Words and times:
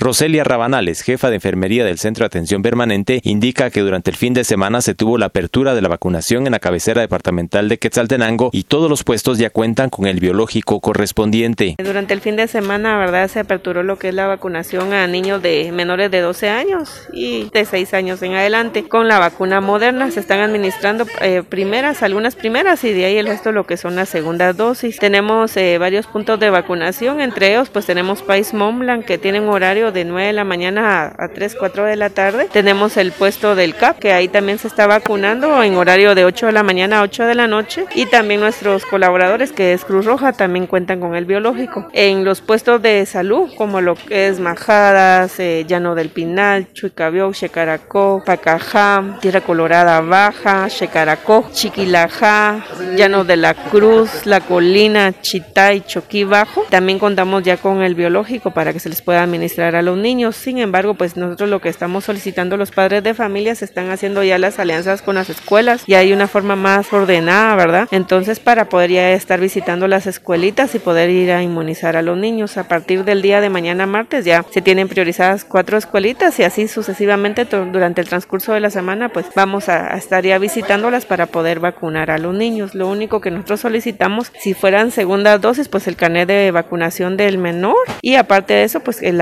Roselia 0.00 0.44
Rabanales, 0.44 1.02
jefa 1.02 1.28
de 1.28 1.34
enfermería 1.34 1.84
del 1.84 1.98
Centro 1.98 2.22
de 2.22 2.28
Atención 2.28 2.62
Permanente, 2.62 3.20
indica 3.22 3.68
que 3.68 3.80
durante 3.80 4.10
el 4.10 4.16
fin 4.16 4.32
de 4.32 4.44
semana 4.44 4.80
se 4.80 4.94
tuvo 4.94 5.18
la 5.18 5.26
apertura 5.26 5.74
de 5.74 5.82
la 5.82 5.90
vacunación 5.90 6.46
en 6.46 6.52
la 6.52 6.58
cabecera 6.58 7.02
departamental 7.02 7.68
de 7.68 7.78
Quetzaltenango 7.78 8.48
y 8.50 8.62
todos 8.62 8.88
los 8.88 9.04
puestos 9.04 9.36
ya 9.36 9.50
cuentan 9.50 9.90
con 9.90 10.06
el 10.06 10.18
biológico 10.18 10.80
correspondiente. 10.80 11.76
Durante 11.84 12.14
el 12.14 12.22
fin 12.22 12.36
de 12.36 12.48
semana, 12.48 12.96
verdad, 12.96 13.28
se 13.28 13.40
aperturó 13.40 13.82
lo 13.82 13.98
que 13.98 14.08
es 14.08 14.14
la 14.14 14.26
vacunación 14.26 14.94
a 14.94 15.06
niños 15.06 15.42
de 15.42 15.70
menores 15.70 16.10
de 16.10 16.22
12 16.22 16.48
años 16.48 17.06
y 17.12 17.50
de 17.50 17.66
6 17.66 17.92
años 17.92 18.22
en 18.22 18.32
adelante. 18.32 18.88
Con 18.88 19.06
la 19.06 19.18
vacuna 19.18 19.60
moderna 19.60 20.10
se 20.10 20.20
están 20.20 20.40
administrando 20.40 21.04
eh, 21.20 21.42
primeras, 21.46 22.02
algunas 22.02 22.36
primeras 22.36 22.82
y 22.84 22.94
de 22.94 23.04
ahí 23.04 23.18
el 23.18 23.26
resto 23.26 23.52
lo 23.52 23.66
que 23.66 23.76
son 23.76 23.96
las 23.96 24.08
segundas 24.08 24.56
dosis. 24.56 24.96
Tenemos 24.96 25.54
eh, 25.58 25.76
varios 25.76 26.06
puntos 26.06 26.40
de 26.40 26.48
vacunación, 26.48 27.20
entre 27.20 27.50
ellos 27.50 27.68
pues 27.68 27.84
tenemos 27.84 28.22
País 28.22 28.54
Montblanc 28.54 29.04
que 29.04 29.18
tiene 29.18 29.40
un 29.40 29.48
de 29.92 30.04
9 30.04 30.28
de 30.28 30.32
la 30.32 30.44
mañana 30.44 31.12
a, 31.16 31.28
3, 31.28 31.56
4 31.58 31.84
de 31.84 31.96
la 31.96 32.10
tarde. 32.10 32.48
Tenemos 32.52 32.96
el 32.96 33.12
puesto 33.12 33.54
del 33.54 33.74
CAP 33.74 33.98
que 33.98 34.12
ahí 34.12 34.28
también 34.28 34.58
se 34.58 34.68
está 34.68 34.86
vacunando 34.86 35.62
en 35.62 35.74
horario 35.76 36.14
de 36.14 36.24
8 36.24 36.46
de 36.46 36.52
la 36.52 36.62
mañana 36.62 37.00
a 37.00 37.02
8 37.02 37.26
de 37.26 37.34
la 37.34 37.46
noche 37.46 37.86
y 37.94 38.06
también 38.06 38.40
nuestros 38.40 38.86
colaboradores 38.86 39.52
que 39.52 39.72
es 39.72 39.84
Cruz 39.84 40.04
Roja 40.04 40.32
también 40.32 40.66
cuentan 40.66 41.00
con 41.00 41.14
el 41.14 41.24
biológico. 41.24 41.88
En 41.92 42.24
los 42.24 42.40
puestos 42.40 42.82
de 42.82 43.04
salud 43.06 43.50
como 43.56 43.80
lo 43.80 43.94
que 43.94 44.28
es 44.28 44.40
Majadas, 44.40 45.38
eh, 45.40 45.64
Llano 45.66 45.94
del 45.94 46.08
Pinal, 46.08 46.72
Chuicabió, 46.72 47.32
Checaracó, 47.32 48.22
Pacajá, 48.24 49.18
Tierra 49.20 49.40
Colorada 49.40 50.00
Baja, 50.00 50.68
Checaracó, 50.68 51.48
Chiquilajá, 51.52 52.64
Llano 52.96 53.24
de 53.24 53.36
la 53.36 53.54
Cruz, 53.54 54.26
La 54.26 54.40
Colina, 54.40 55.12
Chitay, 55.20 55.82
Choquí 55.86 56.24
Bajo. 56.24 56.64
También 56.70 56.98
contamos 56.98 57.42
ya 57.42 57.56
con 57.56 57.82
el 57.82 57.94
biológico 57.94 58.50
para 58.50 58.72
que 58.72 58.80
se 58.80 58.88
les 58.88 59.02
pueda 59.02 59.22
administrar 59.22 59.76
a 59.76 59.79
los 59.82 59.96
niños. 59.96 60.36
Sin 60.36 60.58
embargo, 60.58 60.94
pues 60.94 61.16
nosotros 61.16 61.48
lo 61.48 61.60
que 61.60 61.68
estamos 61.68 62.04
solicitando 62.04 62.56
los 62.56 62.70
padres 62.70 63.02
de 63.02 63.14
familia 63.14 63.54
están 63.64 63.90
haciendo 63.90 64.22
ya 64.22 64.38
las 64.38 64.58
alianzas 64.58 65.02
con 65.02 65.14
las 65.14 65.30
escuelas 65.30 65.82
y 65.86 65.94
hay 65.94 66.12
una 66.12 66.28
forma 66.28 66.56
más 66.56 66.92
ordenada, 66.92 67.54
¿verdad? 67.56 67.88
Entonces, 67.90 68.40
para 68.40 68.68
poder 68.68 68.90
ya 68.90 69.12
estar 69.12 69.40
visitando 69.40 69.88
las 69.88 70.06
escuelitas 70.06 70.74
y 70.74 70.78
poder 70.78 71.10
ir 71.10 71.32
a 71.32 71.42
inmunizar 71.42 71.96
a 71.96 72.02
los 72.02 72.16
niños. 72.16 72.56
A 72.56 72.68
partir 72.68 73.04
del 73.04 73.22
día 73.22 73.40
de 73.40 73.50
mañana 73.50 73.86
martes 73.86 74.24
ya 74.24 74.44
se 74.50 74.62
tienen 74.62 74.88
priorizadas 74.88 75.44
cuatro 75.44 75.78
escuelitas 75.78 76.38
y 76.38 76.44
así 76.44 76.68
sucesivamente 76.68 77.44
durante 77.44 78.00
el 78.00 78.08
transcurso 78.08 78.52
de 78.52 78.60
la 78.60 78.70
semana, 78.70 79.08
pues 79.10 79.26
vamos 79.34 79.68
a, 79.68 79.94
a 79.94 79.96
estar 79.96 80.24
ya 80.24 80.38
visitándolas 80.38 81.06
para 81.06 81.26
poder 81.26 81.60
vacunar 81.60 82.10
a 82.10 82.18
los 82.18 82.34
niños. 82.34 82.74
Lo 82.74 82.88
único 82.88 83.20
que 83.20 83.30
nosotros 83.30 83.60
solicitamos, 83.60 84.32
si 84.38 84.54
fueran 84.54 84.90
segundas 84.90 85.40
dosis, 85.40 85.68
pues 85.68 85.86
el 85.88 85.96
carnet 85.96 86.28
de 86.28 86.50
vacunación 86.50 87.16
del 87.16 87.38
menor 87.38 87.76
y 88.02 88.16
aparte 88.16 88.54
de 88.54 88.64
eso, 88.64 88.80
pues 88.80 89.02
el 89.02 89.20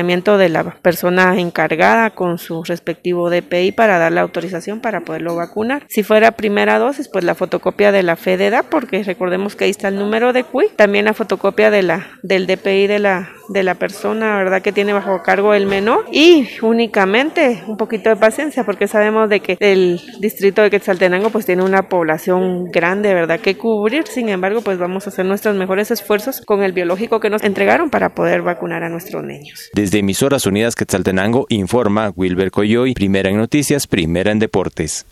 de 0.00 0.48
la 0.48 0.64
persona 0.64 1.38
encargada 1.38 2.10
con 2.10 2.38
su 2.38 2.64
respectivo 2.64 3.30
DPI 3.30 3.72
para 3.72 3.98
dar 3.98 4.12
la 4.12 4.22
autorización 4.22 4.80
para 4.80 5.02
poderlo 5.02 5.36
vacunar. 5.36 5.84
Si 5.88 6.02
fuera 6.02 6.32
primera 6.32 6.78
dosis, 6.78 7.08
pues 7.08 7.24
la 7.24 7.34
fotocopia 7.34 7.92
de 7.92 8.02
la 8.02 8.16
fe 8.16 8.36
de 8.36 8.48
edad, 8.48 8.64
porque 8.70 9.02
recordemos 9.02 9.56
que 9.56 9.64
ahí 9.64 9.70
está 9.70 9.88
el 9.88 9.96
número 9.96 10.32
de 10.32 10.44
CUI, 10.44 10.68
también 10.76 11.04
la 11.04 11.14
fotocopia 11.14 11.70
de 11.70 11.82
la, 11.82 12.06
del 12.22 12.46
DPI 12.46 12.86
de 12.86 12.98
la, 12.98 13.30
de 13.50 13.64
la 13.64 13.74
persona, 13.74 14.36
¿verdad? 14.36 14.62
Que 14.62 14.72
tiene 14.72 14.92
bajo 14.92 15.22
cargo 15.22 15.54
el 15.54 15.66
menor 15.66 16.06
y 16.12 16.48
únicamente 16.62 17.62
un 17.66 17.76
poquito 17.76 18.08
de 18.08 18.16
paciencia 18.16 18.64
porque 18.64 18.86
sabemos 18.86 19.28
de 19.28 19.40
que 19.40 19.56
el 19.58 20.00
distrito 20.20 20.62
de 20.62 20.70
Quetzaltenango 20.70 21.30
pues 21.30 21.46
tiene 21.46 21.64
una 21.64 21.88
población 21.88 22.66
grande, 22.72 23.12
¿verdad? 23.12 23.40
Que 23.40 23.56
cubrir, 23.56 24.06
sin 24.06 24.28
embargo 24.28 24.60
pues 24.62 24.78
vamos 24.78 25.06
a 25.06 25.10
hacer 25.10 25.26
nuestros 25.26 25.56
mejores 25.56 25.90
esfuerzos 25.90 26.40
con 26.46 26.62
el 26.62 26.72
biológico 26.72 27.18
que 27.18 27.28
nos 27.28 27.42
entregaron 27.42 27.90
para 27.90 28.10
poder 28.10 28.42
vacunar 28.42 28.84
a 28.84 28.88
nuestros 28.88 29.24
niños. 29.24 29.68
Desde 29.74 29.98
Emisoras 29.98 30.46
Unidas 30.46 30.76
Quetzaltenango 30.76 31.46
informa 31.48 32.12
Wilber 32.14 32.52
Coyoy, 32.52 32.94
primera 32.94 33.30
en 33.30 33.36
noticias, 33.36 33.88
primera 33.88 34.30
en 34.30 34.38
deportes. 34.38 35.06